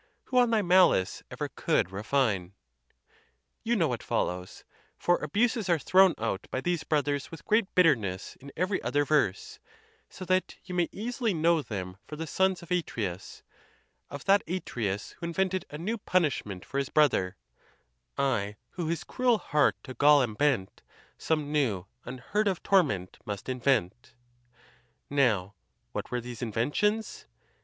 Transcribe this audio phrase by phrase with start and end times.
[0.23, 2.53] Who on thy malice ever could refine??
[3.63, 4.63] You know what follows:
[4.97, 9.59] for abuses are thrown out by these brothers with great bitterness in every other verse;
[10.09, 13.43] so that you may easily know them for the sons of Atreus,
[14.09, 17.35] of that Atreus who invented a new punishment for his brother:
[18.17, 20.81] I who his cruel heart to gall am bent,
[21.19, 24.15] Some new, unheard of torment must invent.
[25.11, 25.53] Now,
[25.91, 27.27] what were these inventions?